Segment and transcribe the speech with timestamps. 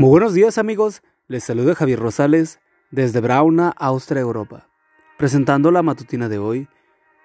[0.00, 2.58] Muy buenos días amigos, les saluda Javier Rosales
[2.90, 4.66] desde Brauna, Austria, Europa,
[5.18, 6.68] presentando la matutina de hoy,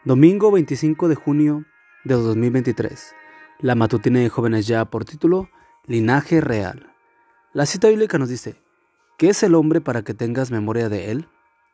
[0.04, 1.64] domingo 25 de junio
[2.04, 3.14] de 2023.
[3.62, 5.48] La matutina de jóvenes ya por título
[5.86, 6.94] Linaje Real.
[7.54, 8.62] La cita bíblica nos dice,
[9.18, 11.30] ¿qué es el hombre para que tengas memoria de él?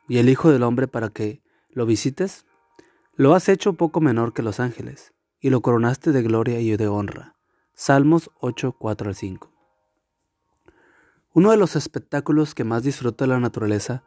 [0.06, 2.46] ¿Y el Hijo del hombre para que lo visites?
[3.16, 6.86] Lo has hecho poco menor que los ángeles, y lo coronaste de gloria y de
[6.86, 7.34] honra.
[7.74, 9.51] Salmos 8, 4 al 5.
[11.34, 14.04] Uno de los espectáculos que más disfruto de la naturaleza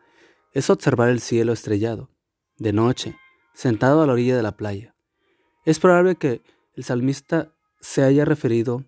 [0.54, 2.12] es observar el cielo estrellado,
[2.58, 3.16] de noche,
[3.54, 4.96] sentado a la orilla de la playa.
[5.66, 6.44] Es probable que
[6.76, 8.86] el salmista se haya referido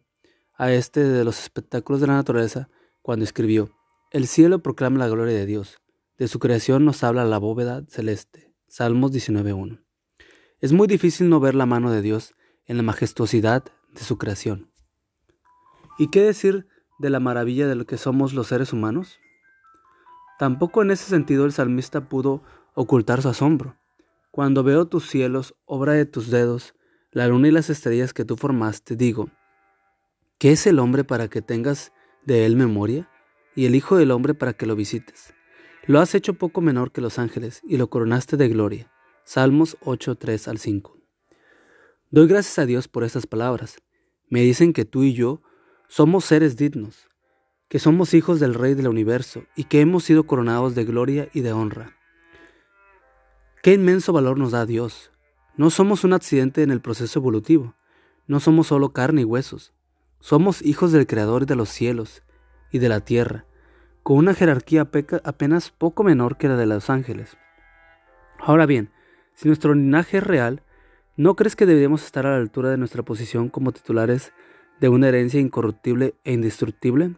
[0.56, 2.70] a este de los espectáculos de la naturaleza
[3.02, 3.72] cuando escribió,
[4.12, 5.80] El cielo proclama la gloria de Dios,
[6.18, 8.54] de su creación nos habla la bóveda celeste.
[8.68, 9.84] Salmos 19.1.
[10.60, 14.72] Es muy difícil no ver la mano de Dios en la majestuosidad de su creación.
[15.98, 16.68] ¿Y qué decir
[17.00, 19.20] de la maravilla de lo que somos los seres humanos?
[20.38, 23.76] Tampoco en ese sentido el salmista pudo ocultar su asombro.
[24.32, 26.76] Cuando veo tus cielos, obra de tus dedos,
[27.12, 29.30] la luna y las estrellas que tú formaste, digo,
[30.38, 31.92] ¿qué es el hombre para que tengas
[32.24, 33.10] de él memoria?
[33.56, 35.34] Y el Hijo del hombre para que lo visites.
[35.88, 38.92] Lo has hecho poco menor que los ángeles y lo coronaste de gloria.
[39.24, 40.98] Salmos 8, 3 al 5.
[42.12, 43.78] Doy gracias a Dios por estas palabras.
[44.30, 45.42] Me dicen que tú y yo
[45.88, 47.08] somos seres dignos,
[47.70, 51.42] que somos hijos del Rey del universo y que hemos sido coronados de gloria y
[51.42, 51.96] de honra.
[53.64, 55.12] Qué inmenso valor nos da Dios.
[55.56, 57.74] No somos un accidente en el proceso evolutivo,
[58.28, 59.74] no somos solo carne y huesos,
[60.20, 62.22] somos hijos del Creador de los cielos
[62.72, 63.46] y de la tierra,
[64.04, 64.90] con una jerarquía
[65.24, 67.38] apenas poco menor que la de los ángeles.
[68.40, 68.92] Ahora bien,
[69.34, 70.64] si nuestro linaje es real,
[71.16, 74.34] ¿no crees que deberíamos estar a la altura de nuestra posición como titulares
[74.80, 77.16] de una herencia incorruptible e indestructible?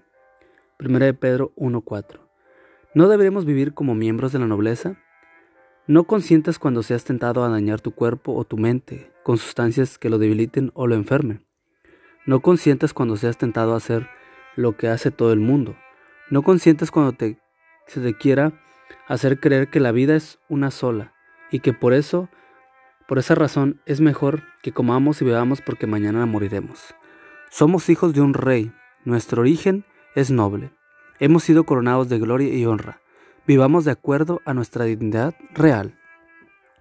[0.79, 2.19] 1 de Pedro 1.4.
[2.93, 4.95] ¿No deberemos vivir como miembros de la nobleza?
[5.87, 10.09] No consientas cuando seas tentado a dañar tu cuerpo o tu mente con sustancias que
[10.09, 11.45] lo debiliten o lo enfermen.
[12.25, 14.07] No consientas cuando seas tentado a hacer
[14.55, 15.75] lo que hace todo el mundo.
[16.29, 17.39] No consientas cuando te,
[17.87, 18.53] se te quiera
[19.07, 21.13] hacer creer que la vida es una sola
[21.51, 22.29] y que por eso,
[23.07, 26.93] por esa razón, es mejor que comamos y bebamos porque mañana moriremos.
[27.51, 28.71] Somos hijos de un rey,
[29.05, 29.83] nuestro origen
[30.13, 30.71] es noble.
[31.19, 33.01] Hemos sido coronados de gloria y honra.
[33.47, 35.97] Vivamos de acuerdo a nuestra dignidad real.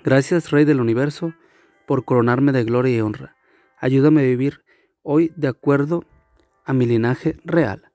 [0.05, 1.33] Gracias, Rey del universo,
[1.87, 3.35] por coronarme de gloria y honra.
[3.79, 4.63] Ayúdame a vivir
[5.03, 6.05] hoy de acuerdo
[6.67, 7.91] a mi linaje real.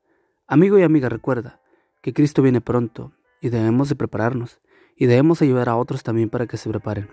[0.47, 1.61] Amigo y amiga, recuerda
[2.01, 4.59] que Cristo viene pronto y debemos de prepararnos
[4.97, 7.07] y debemos ayudar a otros también para que se preparen,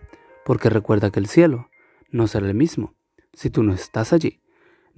[0.47, 1.69] porque recuerda que el cielo
[2.10, 2.94] no será el mismo
[3.34, 4.41] si tú no estás allí.